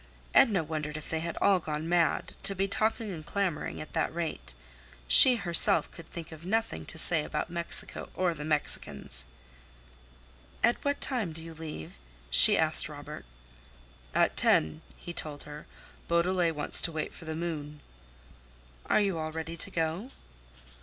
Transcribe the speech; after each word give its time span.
Edna 0.33 0.63
wondered 0.63 0.97
if 0.97 1.11
they 1.11 1.19
had 1.19 1.37
all 1.41 1.59
gone 1.59 1.87
mad, 1.87 2.33
to 2.41 2.55
be 2.55 2.67
talking 2.67 3.11
and 3.11 3.23
clamoring 3.23 3.79
at 3.79 3.93
that 3.93 4.11
rate. 4.11 4.55
She 5.07 5.35
herself 5.35 5.91
could 5.91 6.09
think 6.09 6.31
of 6.31 6.43
nothing 6.43 6.87
to 6.87 6.97
say 6.97 7.23
about 7.23 7.51
Mexico 7.51 8.09
or 8.15 8.33
the 8.33 8.43
Mexicans. 8.43 9.25
"At 10.63 10.83
what 10.83 11.01
time 11.01 11.33
do 11.33 11.43
you 11.43 11.53
leave?" 11.53 11.99
she 12.31 12.57
asked 12.57 12.89
Robert. 12.89 13.25
"At 14.15 14.35
ten," 14.35 14.81
he 14.97 15.13
told 15.13 15.43
her. 15.43 15.67
"Beaudelet 16.07 16.55
wants 16.55 16.81
to 16.81 16.91
wait 16.91 17.13
for 17.13 17.25
the 17.25 17.35
moon." 17.35 17.79
"Are 18.87 18.99
you 19.01 19.19
all 19.19 19.31
ready 19.31 19.55
to 19.55 19.69
go?" 19.69 20.09